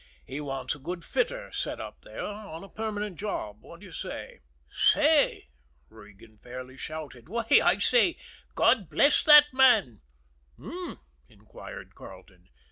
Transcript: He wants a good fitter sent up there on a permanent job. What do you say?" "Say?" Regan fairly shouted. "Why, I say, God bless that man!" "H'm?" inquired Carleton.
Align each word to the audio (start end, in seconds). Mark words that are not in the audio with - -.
He 0.25 0.41
wants 0.41 0.73
a 0.73 0.79
good 0.79 1.05
fitter 1.05 1.51
sent 1.51 1.79
up 1.79 2.01
there 2.01 2.23
on 2.23 2.63
a 2.63 2.69
permanent 2.69 3.19
job. 3.19 3.61
What 3.61 3.81
do 3.81 3.85
you 3.85 3.91
say?" 3.91 4.39
"Say?" 4.67 5.49
Regan 5.89 6.39
fairly 6.39 6.75
shouted. 6.75 7.29
"Why, 7.29 7.45
I 7.63 7.77
say, 7.77 8.17
God 8.55 8.89
bless 8.89 9.23
that 9.23 9.53
man!" 9.53 10.01
"H'm?" 10.57 11.01
inquired 11.29 11.93
Carleton. 11.93 12.49